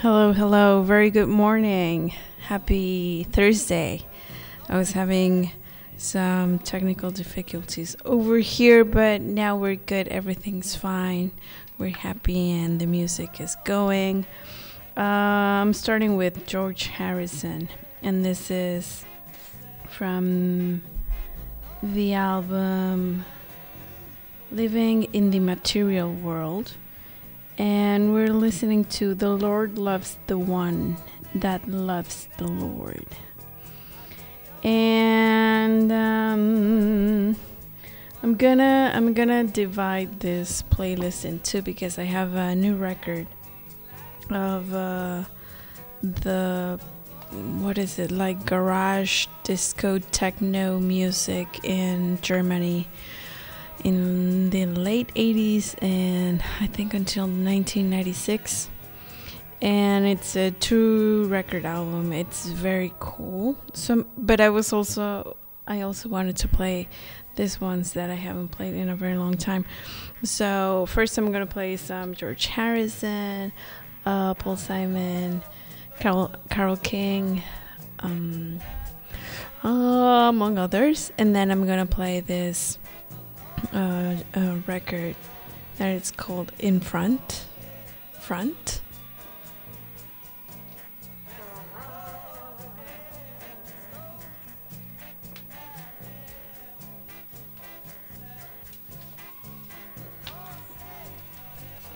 [0.00, 0.82] Hello, hello.
[0.82, 2.14] Very good morning.
[2.46, 4.00] Happy Thursday.
[4.66, 5.52] I was having
[5.98, 10.08] some technical difficulties over here, but now we're good.
[10.08, 11.32] Everything's fine.
[11.76, 14.24] We're happy, and the music is going.
[14.96, 17.68] Um, starting with George Harrison,
[18.02, 19.04] and this is
[19.90, 20.80] from
[21.82, 23.26] the album
[24.50, 26.72] Living in the Material World.
[27.58, 30.96] And we're listening to The Lord Loves the One
[31.34, 33.06] That Loves the Lord.
[34.62, 37.36] And um,
[38.22, 43.26] I'm gonna I'm gonna divide this playlist in two because I have a new record
[44.30, 45.24] of uh,
[46.02, 46.78] the
[47.30, 52.88] what is it like garage disco techno music in Germany
[53.84, 58.70] in the late 80s and I think until 1996.
[59.62, 62.12] And it's a true record album.
[62.12, 63.58] It's very cool.
[63.74, 65.36] So, but I was also
[65.70, 66.88] I also wanted to play
[67.36, 69.64] these ones that I haven't played in a very long time.
[70.24, 73.52] So first, I'm gonna play some George Harrison,
[74.04, 75.42] uh, Paul Simon,
[76.00, 77.44] Carole Carole King,
[78.00, 78.58] um,
[79.62, 79.68] uh,
[80.28, 82.79] among others, and then I'm gonna play this
[83.72, 85.16] a record
[85.76, 87.44] that is called In Front.
[88.20, 88.80] Front.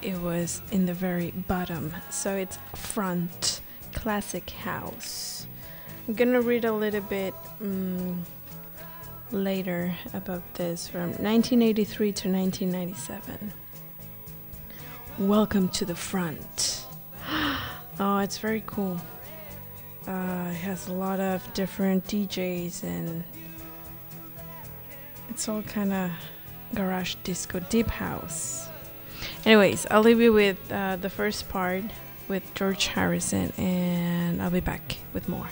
[0.03, 3.63] It was in the very bottom, so it's front
[3.95, 5.47] classic house.
[6.07, 7.33] I'm gonna read a little bit.
[7.63, 8.27] Um,
[9.35, 13.53] later about this from 1983 to 1997.
[15.19, 16.87] Welcome to the front.
[18.01, 18.97] oh, it's very cool.
[20.07, 23.25] Uh, it has a lot of different DJs and
[25.29, 26.11] it's all kind of
[26.75, 28.69] garage disco deep house.
[29.45, 31.85] Anyways, I'll leave you with uh, the first part
[32.29, 35.49] with George Harrison and I'll be back with more.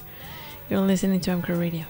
[0.70, 1.84] You're listening to MCR Radio.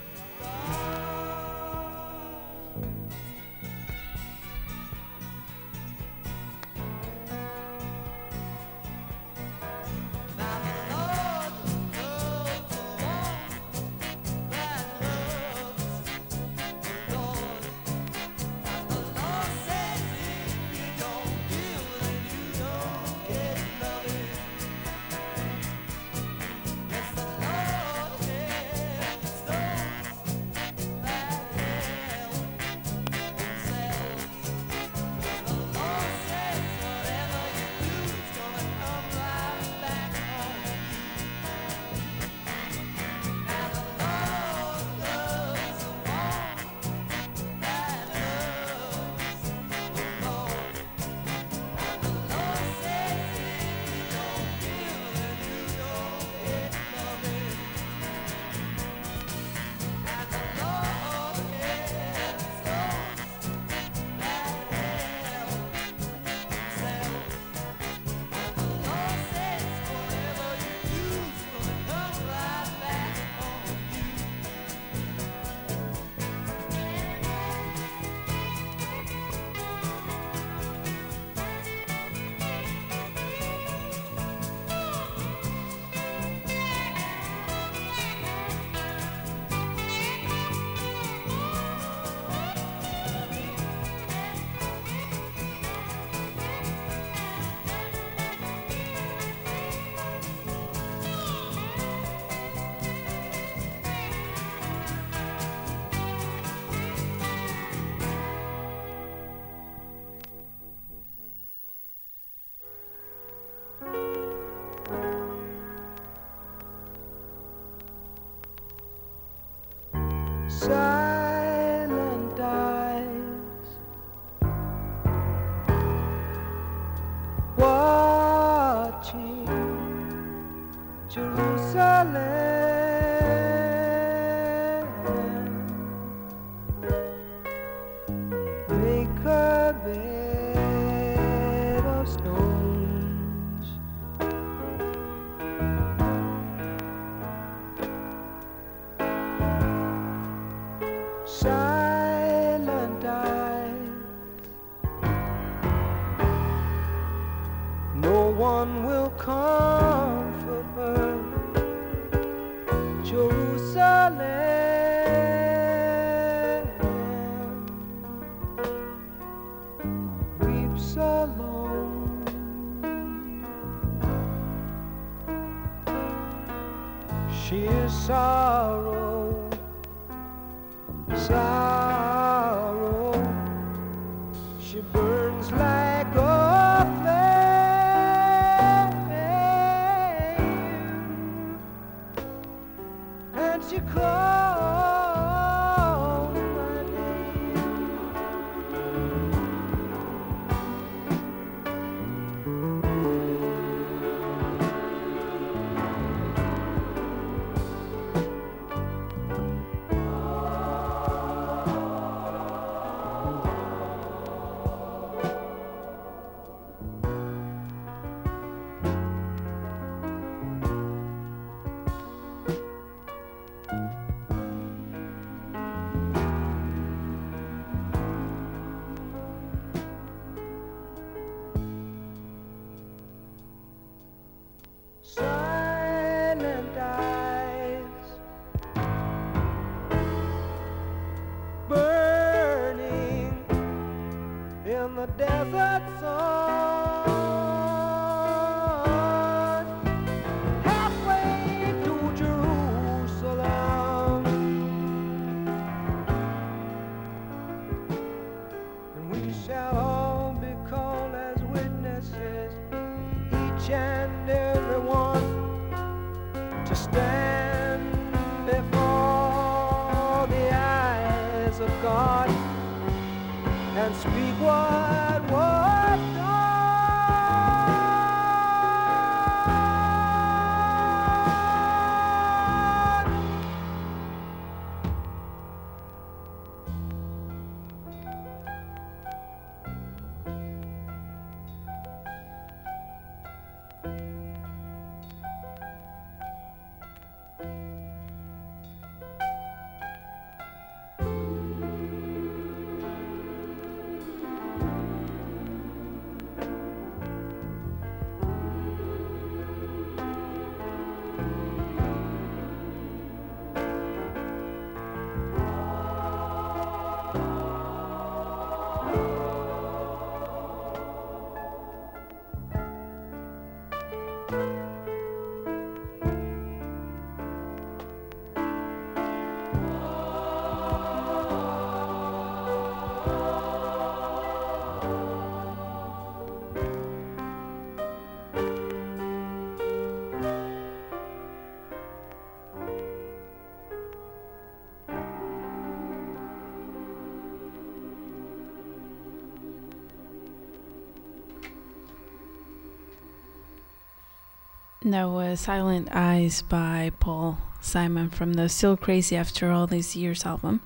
[354.93, 360.27] That was Silent Eyes by Paul Simon from the Still Crazy After All These Years
[360.27, 360.61] album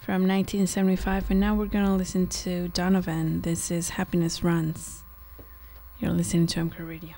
[0.00, 1.30] from 1975.
[1.30, 3.42] And now we're going to listen to Donovan.
[3.42, 5.04] This is Happiness Runs.
[6.00, 7.14] You're listening to MCR Radio.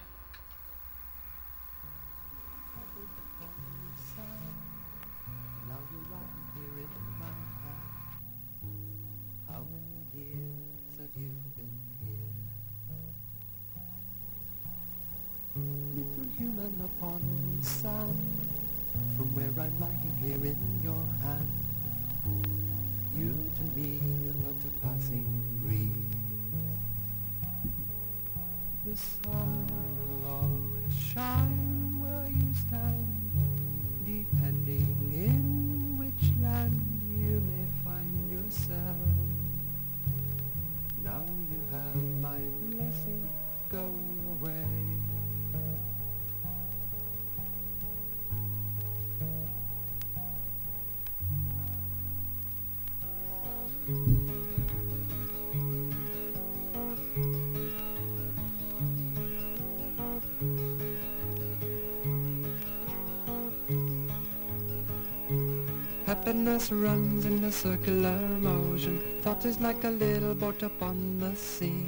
[66.05, 69.01] Happiness runs in a circular motion.
[69.23, 71.87] Thought is like a little boat upon the sea.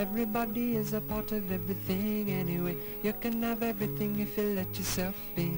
[0.00, 2.74] Everybody is a part of everything anyway.
[3.02, 5.52] You can have everything if you let yourself be.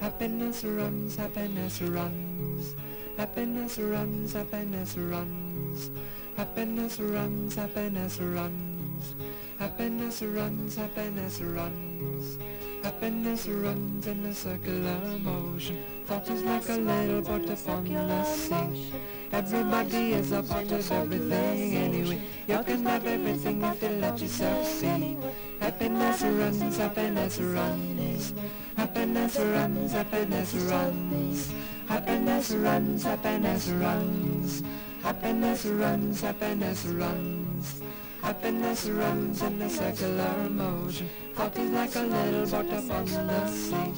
[0.00, 2.74] Happiness runs, happiness runs.
[3.16, 5.92] Happiness runs, happiness runs.
[6.36, 9.14] Happiness runs, happiness runs.
[9.60, 12.38] Happiness runs, happiness runs.
[12.86, 15.76] Happiness runs in a circular motion.
[16.06, 18.94] Thought is like a little boat upon the sea.
[19.32, 22.22] Everybody is a part of everything anyway.
[22.46, 25.18] You can have everything if you let yourself see.
[25.58, 28.34] Happiness runs, happiness runs.
[28.76, 31.52] Happiness runs, happiness runs.
[31.88, 34.62] Happiness runs, happiness runs.
[35.02, 37.35] Happiness runs, happiness runs.
[38.26, 41.08] Happiness runs in a circular motion.
[41.36, 43.92] Thought is like a little boat upon the sea.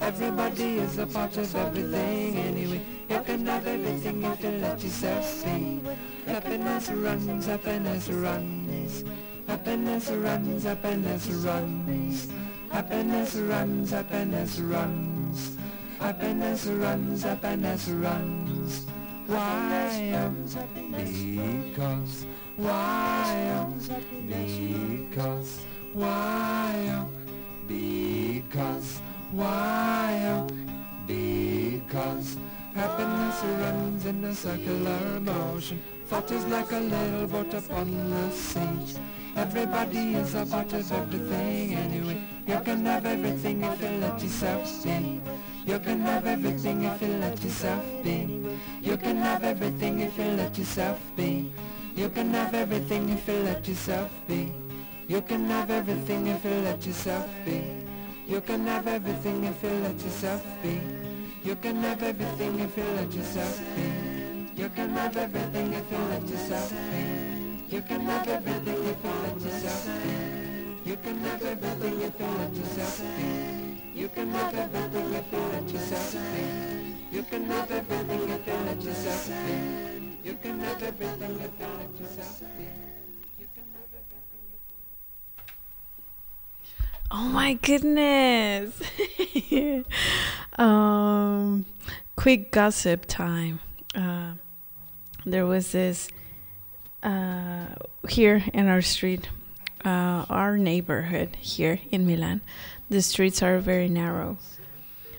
[0.00, 2.80] Everybody is a part of everything anyway.
[3.10, 5.82] You can have everything if you let yourself be.
[6.24, 9.04] Happiness runs, happiness runs.
[9.46, 12.28] Happiness runs, happiness runs.
[12.72, 15.56] Happiness runs, happiness runs.
[16.00, 18.86] Happiness runs, happiness runs.
[19.26, 20.32] Why?
[21.74, 22.24] Because.
[22.56, 23.68] Why?
[24.28, 25.60] Because.
[25.92, 27.06] Why?
[27.68, 29.00] Because.
[29.30, 30.46] Why?
[31.06, 32.38] Because.
[32.74, 35.82] Happiness runs in a circular motion.
[36.06, 39.00] Thought is like a little boat upon the sea.
[39.36, 42.22] Everybody is a part of everything anyway.
[42.46, 45.20] You can have everything if you let yourself be.
[45.66, 48.46] You can have everything if you let yourself be.
[48.80, 51.52] You can have everything if you let yourself be.
[51.96, 54.52] You can have everything if you let yourself be.
[55.08, 57.64] You can have everything if you let yourself be.
[58.26, 60.78] You can have everything if you let yourself be.
[61.42, 64.60] You can have everything if you let yourself be.
[64.60, 67.74] You can have everything if you let yourself be.
[67.74, 70.90] You can have everything if you let yourself be.
[70.90, 73.98] You can have everything if you let yourself be.
[73.98, 77.16] You can have everything if you let yourself be.
[77.16, 79.95] You can have everything if you let yourself be.
[80.26, 81.04] You can yourself be.
[83.38, 84.34] You can have everything.
[87.12, 88.74] Oh my goodness.
[90.58, 91.64] um,
[92.16, 93.60] quick gossip time.
[93.94, 94.32] Uh,
[95.24, 96.08] there was this
[97.04, 97.66] uh,
[98.08, 99.28] here in our street,
[99.84, 102.40] uh, our neighborhood here in Milan.
[102.90, 104.38] The streets are very narrow.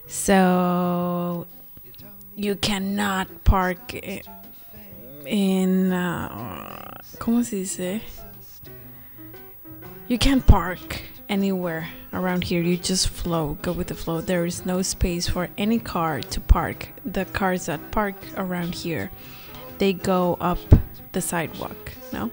[0.05, 1.47] So
[2.35, 3.95] you cannot park
[5.27, 5.91] in.
[5.91, 8.01] Uh, ¿Cómo se dice?
[10.07, 12.61] You can't park anywhere around here.
[12.61, 14.21] You just flow, go with the flow.
[14.21, 16.89] There is no space for any car to park.
[17.05, 19.11] The cars that park around here,
[19.77, 20.59] they go up
[21.11, 22.31] the sidewalk, no?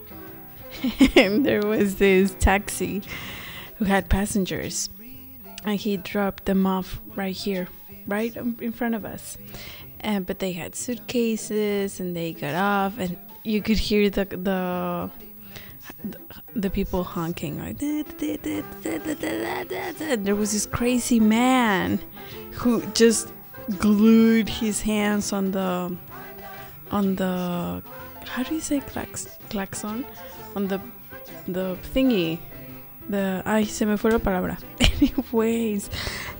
[1.16, 3.02] and there was this taxi
[3.76, 4.90] who had passengers,
[5.64, 7.68] and he dropped them off right here,
[8.06, 9.36] right in front of us.
[10.04, 15.10] And but they had suitcases, and they got off, and you could hear the the
[16.54, 17.78] the people honking like
[20.24, 21.98] there was this crazy man
[22.52, 23.32] who just
[23.78, 25.96] glued his hands on the
[26.90, 27.82] on the
[28.26, 30.04] how do you say clax, klaxon
[30.56, 30.80] on the
[31.46, 32.38] the thingy.
[33.08, 34.58] The ay se me fue la palabra.
[34.80, 35.90] Anyways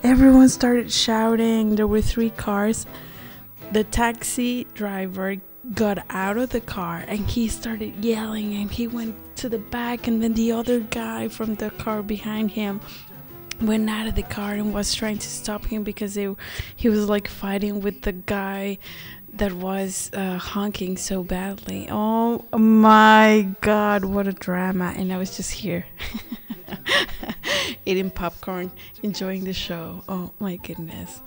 [0.02, 1.76] everyone started shouting.
[1.76, 2.86] There were three cars
[3.74, 5.34] the taxi driver
[5.74, 10.06] got out of the car and he started yelling and he went to the back
[10.06, 12.80] and then the other guy from the car behind him
[13.60, 17.26] went out of the car and was trying to stop him because he was like
[17.26, 18.78] fighting with the guy
[19.32, 21.88] that was uh, honking so badly.
[21.90, 24.94] Oh my god what a drama.
[24.96, 25.84] And i was just here
[27.86, 28.70] eating popcorn
[29.02, 30.04] enjoying the show.
[30.08, 31.20] Oh my goodness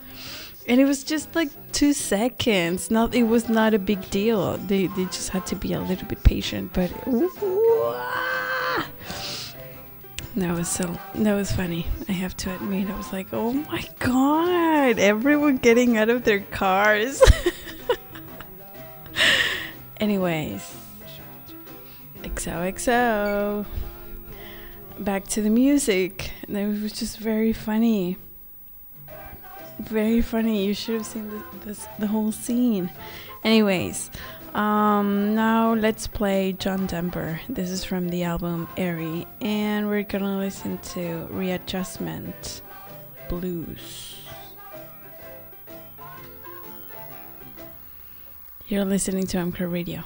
[0.68, 2.90] and it was just like two seconds.
[2.90, 4.58] Not it was not a big deal.
[4.58, 6.90] They, they just had to be a little bit patient but
[10.36, 12.88] that was so that was funny i have to admit.
[12.88, 17.22] I was like oh my god everyone getting out of their cars.
[19.98, 20.76] Anyways.
[22.22, 23.66] Xoxo
[25.00, 26.30] back to the music.
[26.48, 28.16] It was just very funny
[29.80, 30.66] very funny.
[30.66, 32.90] You should have seen the, this, the whole scene.
[33.44, 34.10] Anyways,
[34.54, 37.40] um, now let's play John Denver.
[37.48, 42.62] This is from the album Aerie, and we're gonna listen to Readjustment
[43.28, 44.16] Blues.
[48.66, 50.04] You're listening to MCR Radio.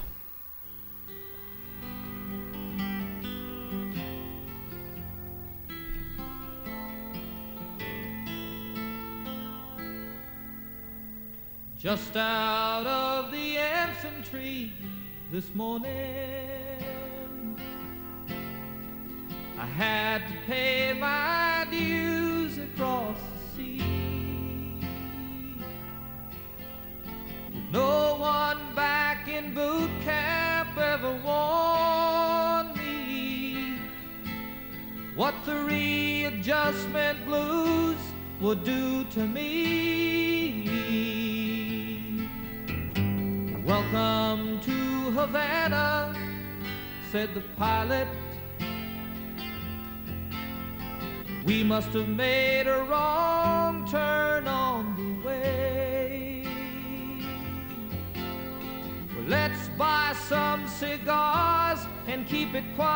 [11.83, 14.71] Just out of the Anson tree
[15.33, 15.91] this morning,
[19.59, 24.79] I had to pay my dues across the sea.
[27.53, 33.77] With no one back in boot camp ever warned me
[35.15, 37.97] what the readjustment blues
[38.39, 41.22] would do to me.
[43.73, 46.13] Welcome to Havana,
[47.11, 48.07] said the pilot.
[51.43, 56.45] We must have made a wrong turn on the way.
[59.15, 62.93] Well, let's buy some cigars and keep it quiet.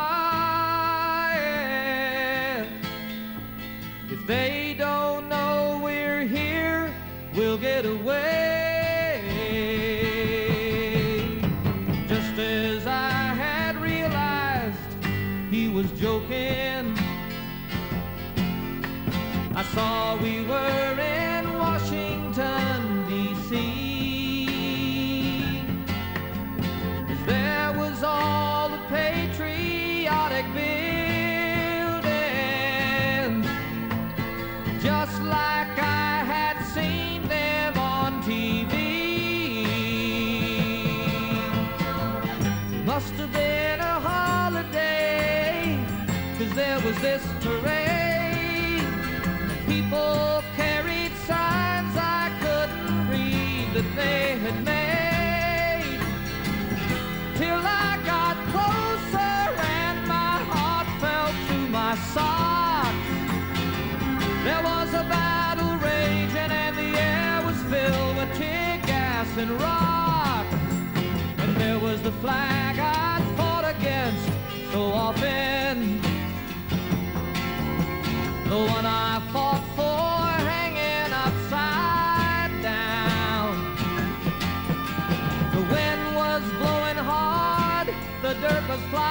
[4.11, 6.93] If they don't know we're here,
[7.33, 8.76] we'll get away.
[19.73, 21.16] Saw we were
[75.07, 76.01] often.
[78.49, 83.53] The one I fought for hanging upside down.
[85.55, 87.87] The wind was blowing hard,
[88.21, 89.07] the dirt was flying.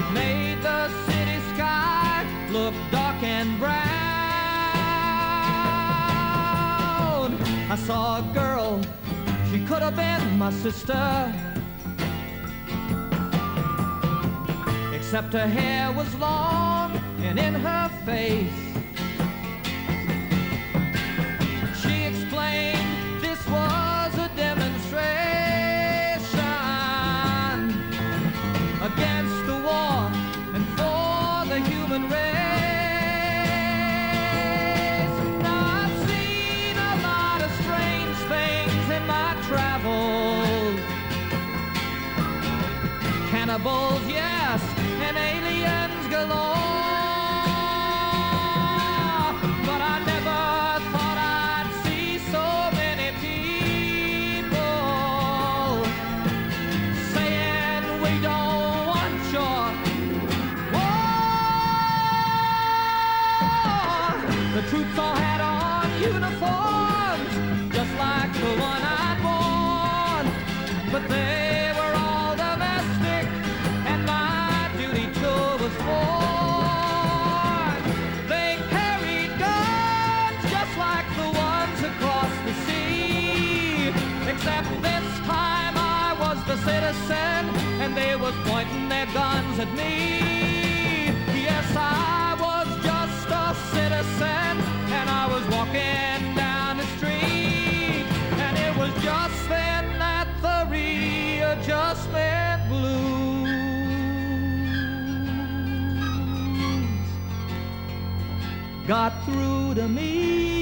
[0.00, 3.80] It made the city sky look dark and brown.
[7.74, 8.82] I saw a girl,
[9.50, 11.49] she could have been my sister.
[15.12, 18.52] Except her hair was long and in her face
[21.82, 25.00] she explained this was a demonstration
[28.88, 30.12] against the war
[30.54, 32.30] and for the human race.
[43.50, 43.58] Now
[89.60, 91.12] at me.
[91.44, 94.52] Yes, I was just a citizen,
[94.98, 98.06] and I was walking down the street,
[98.44, 103.50] and it was just then that the readjustment blues
[108.86, 110.59] got through to me.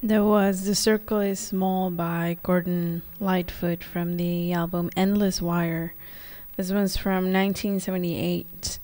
[0.00, 5.92] There was The Circle is Small by Gordon Lightfoot from the album Endless Wire.
[6.56, 8.78] This one's from 1978.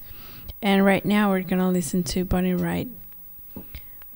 [0.60, 2.90] And right now we're going to listen to Bonnie Raitt.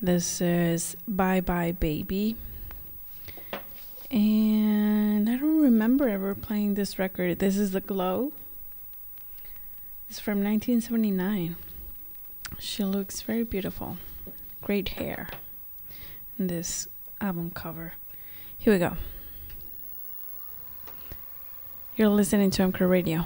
[0.03, 2.35] This is Bye Bye Baby.
[4.11, 7.39] And I don't remember ever playing this record.
[7.39, 8.33] This is The Glow.
[10.11, 11.55] It's from 1979.
[12.59, 13.99] She looks very beautiful.
[14.63, 15.29] Great hair
[16.39, 16.89] this
[17.21, 17.95] album cover.
[18.59, 18.97] Here we go.
[21.97, 23.25] You're listening to MCR Radio.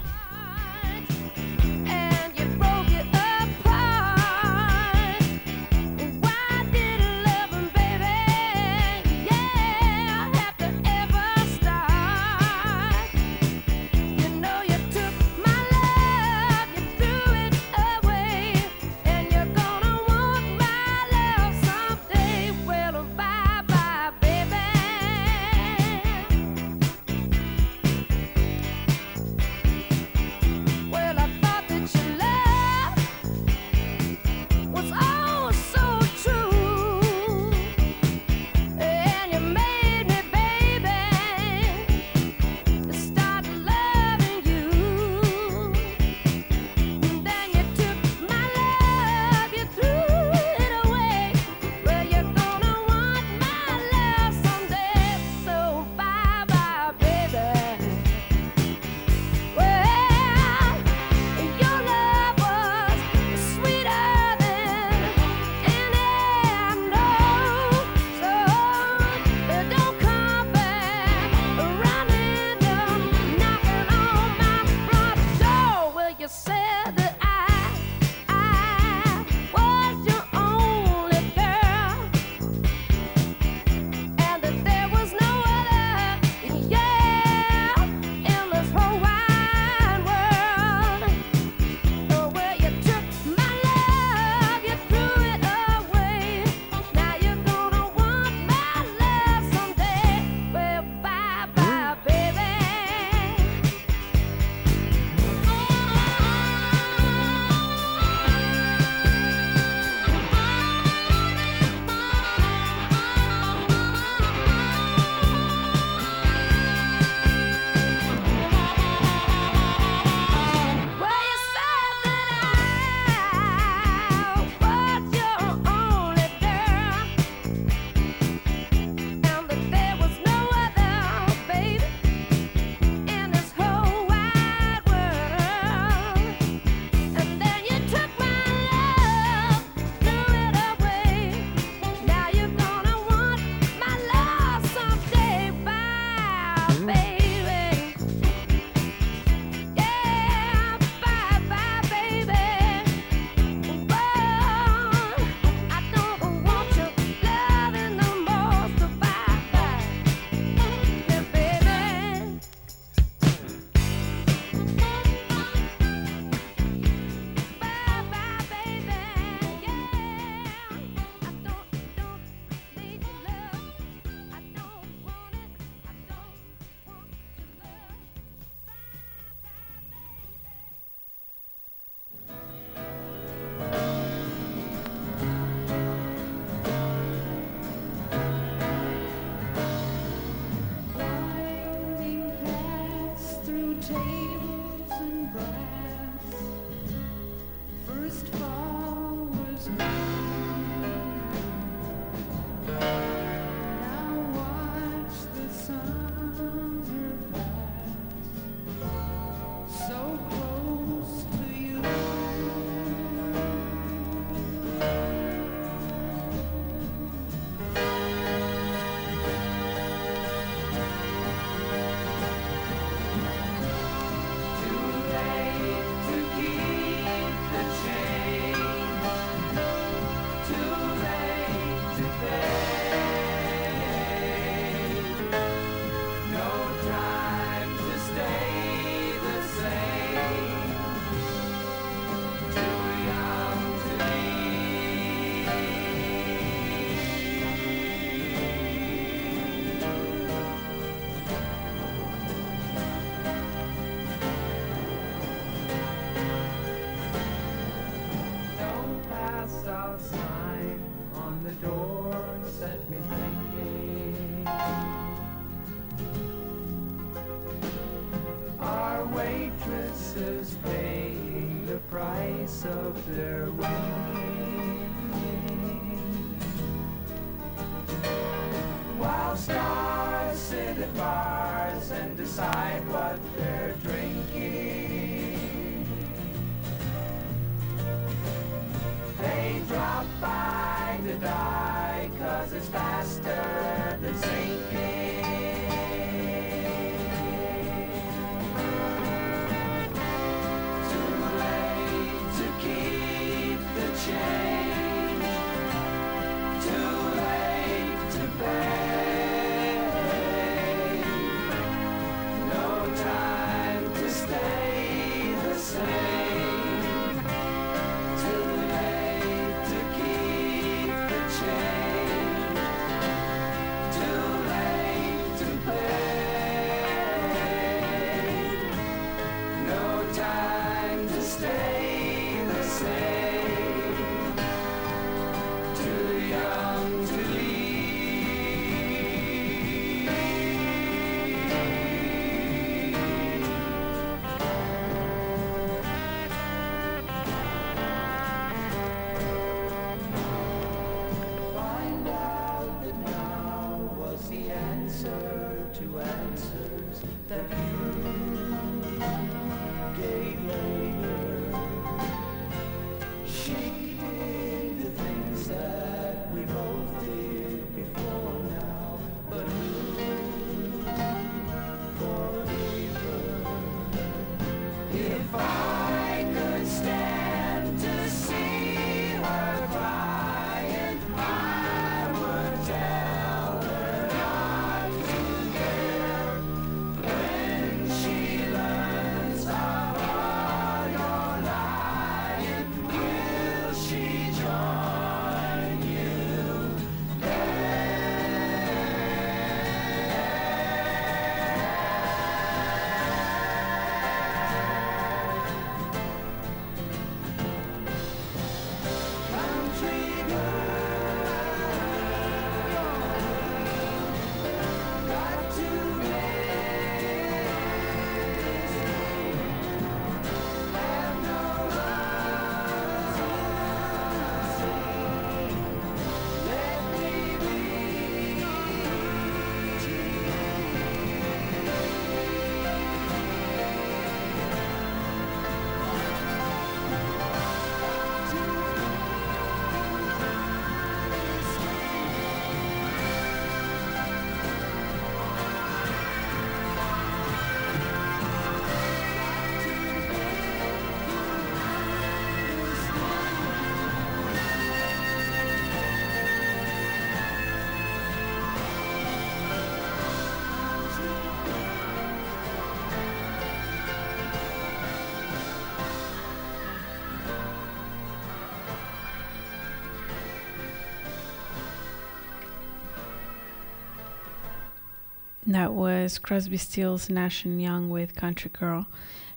[475.53, 478.87] That was Crosby, Stills, Nash and Young with Country Girl.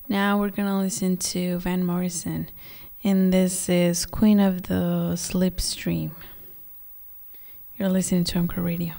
[0.09, 2.49] Now we're gonna listen to Van Morrison,
[3.05, 6.13] and this is Queen of the Slipstream.
[7.77, 8.95] You're listening to Amco Radio.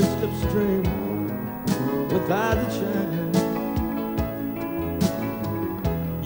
[0.00, 0.82] drift upstream
[2.08, 3.36] without a chance.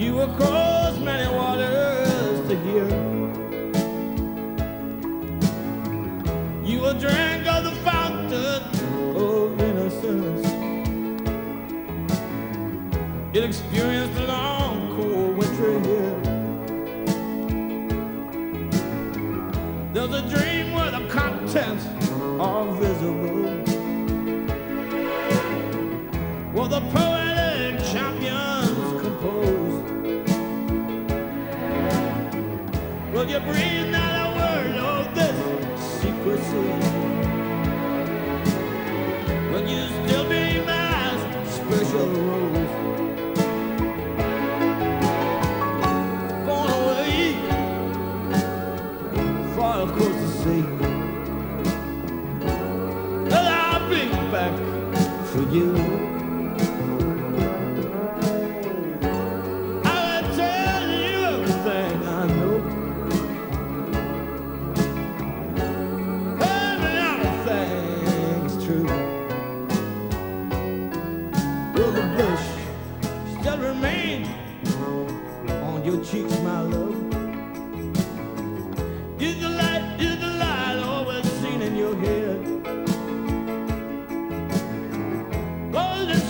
[0.00, 2.88] You will cross many waters to here.
[6.64, 8.62] You will drink of the fountain
[9.16, 10.46] of innocence.
[13.32, 14.26] You'll experience the
[55.54, 55.83] you.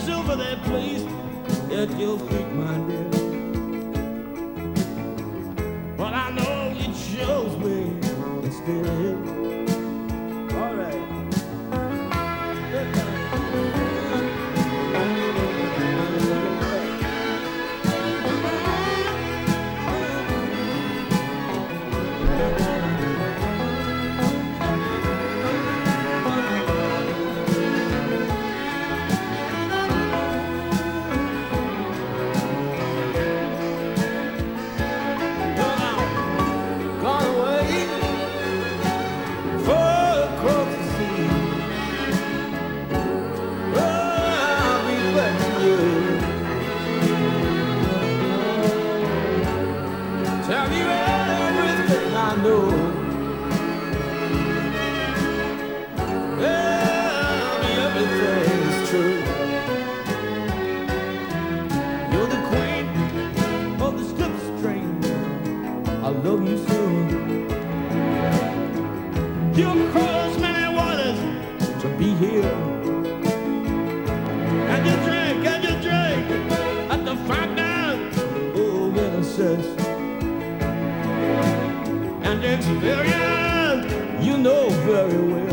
[0.05, 1.02] silver that place
[1.72, 3.23] at your feet, my dear.
[82.66, 85.43] You know very well.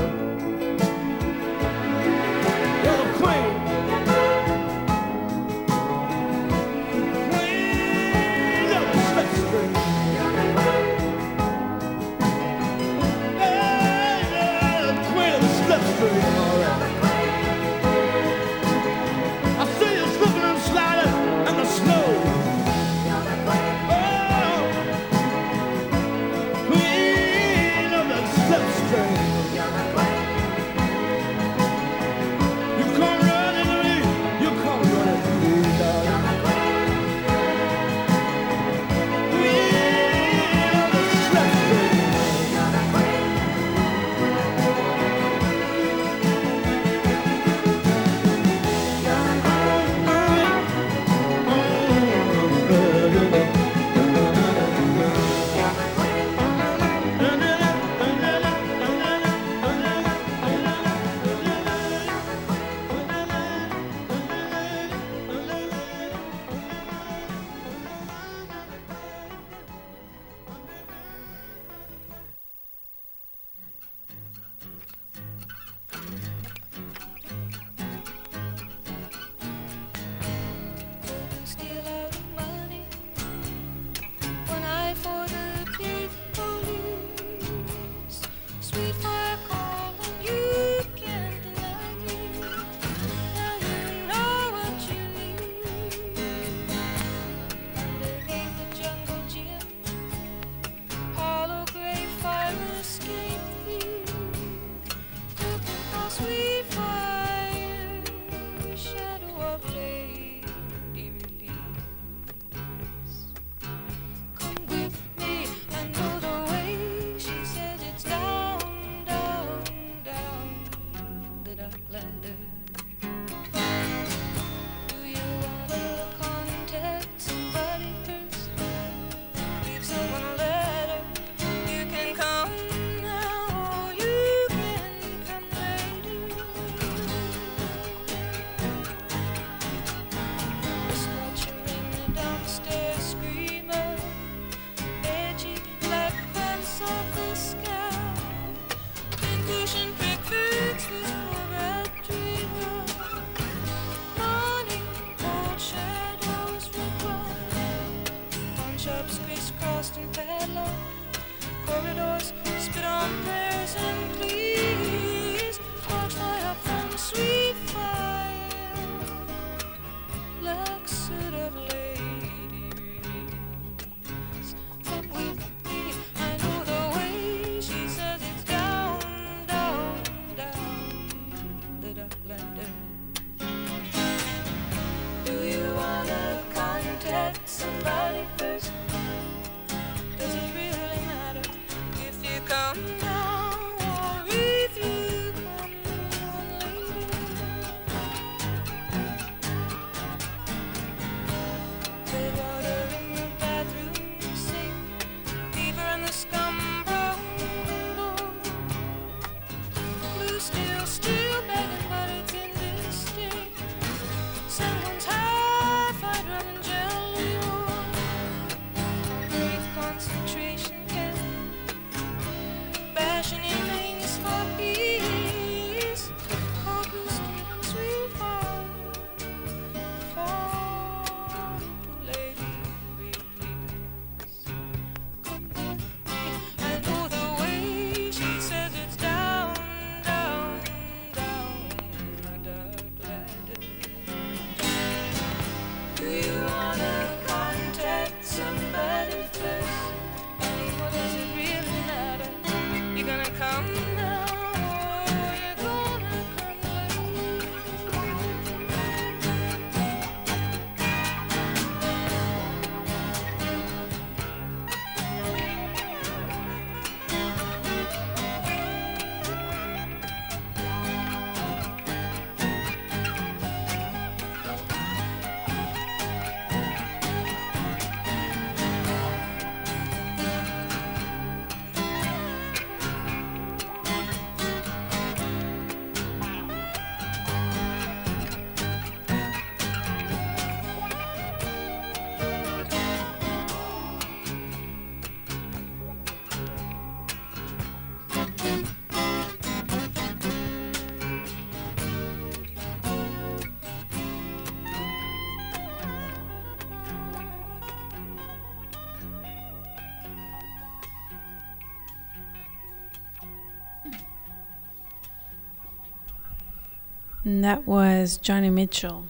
[317.24, 319.06] And that was Joni Mitchell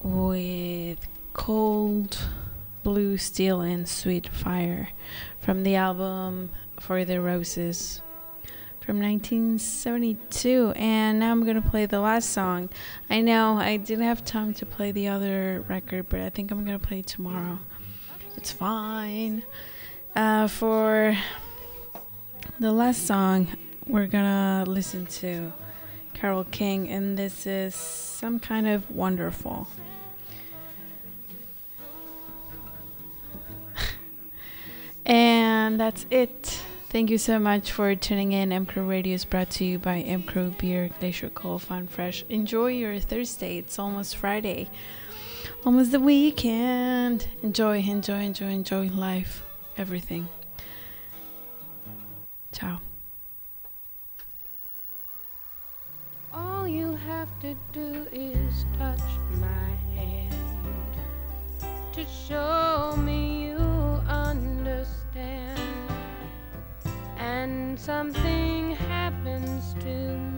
[0.00, 2.18] with Cold
[2.82, 4.88] Blue Steel and Sweet Fire
[5.38, 6.48] from the album
[6.80, 8.00] For the Roses
[8.80, 10.72] from 1972.
[10.74, 12.70] And now I'm going to play the last song.
[13.10, 16.64] I know I didn't have time to play the other record, but I think I'm
[16.64, 17.58] going to play tomorrow.
[18.38, 19.42] It's fine.
[20.16, 21.16] Uh, for
[22.58, 23.48] the last song,
[23.86, 25.52] we're going to listen to
[26.22, 29.66] Carole King, and this is some kind of wonderful.
[35.04, 36.62] and that's it.
[36.90, 38.52] Thank you so much for tuning in.
[38.52, 42.24] M Crew Radio is brought to you by M Crew Beer, Glacier Cold, Fun Fresh.
[42.28, 43.58] Enjoy your Thursday.
[43.58, 44.70] It's almost Friday,
[45.66, 47.26] almost the weekend.
[47.42, 49.42] Enjoy, enjoy, enjoy, enjoy life,
[49.76, 50.28] everything.
[52.52, 52.78] Ciao.
[56.34, 59.02] All you have to do is touch
[59.38, 60.34] my hand
[61.92, 63.56] to show me you
[64.08, 65.60] understand.
[67.18, 70.31] And something happens to me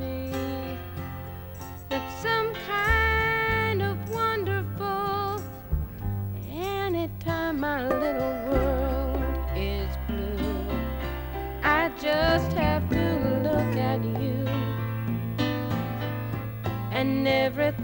[17.35, 17.84] everything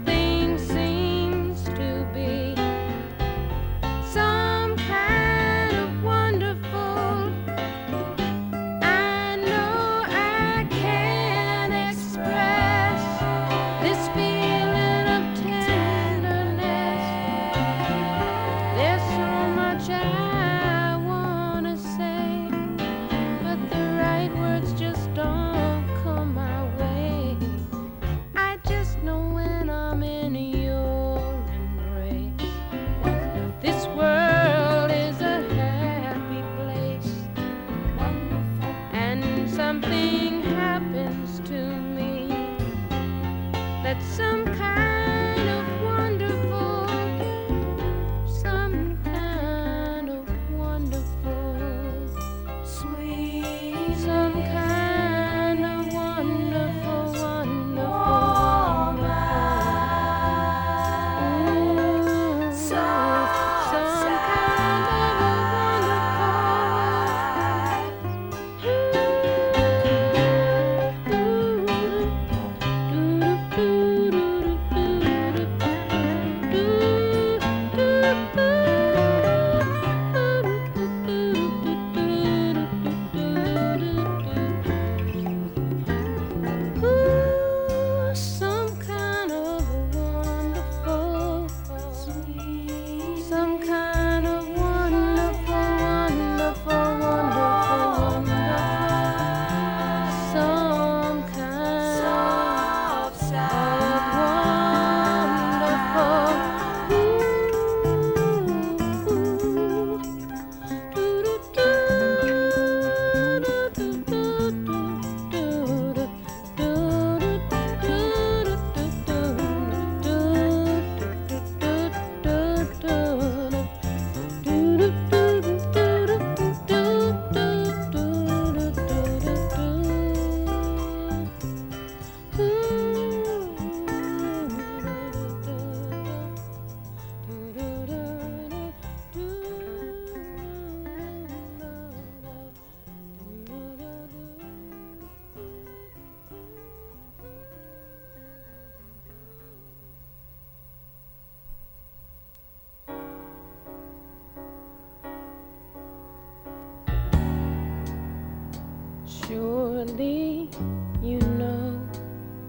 [161.01, 161.79] You know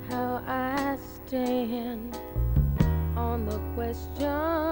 [0.08, 2.16] how I stand
[3.16, 4.71] on the question